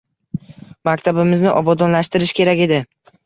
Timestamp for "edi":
2.69-2.81